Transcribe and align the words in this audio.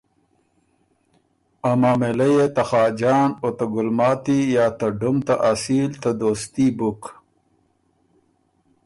ا 1.69 1.71
معامېلۀ 1.81 2.27
يې 2.35 2.45
ته 2.55 2.63
خاجان 2.69 3.29
او 3.41 3.49
ته 3.57 3.65
ګلماتی 3.73 4.39
یا 4.55 4.65
ته 4.79 4.87
ډُم 4.99 5.17
ته 5.27 5.35
اصیل 5.51 5.91
ته 6.01 6.09
دوستي 6.21 6.67
بُک۔ 6.77 7.01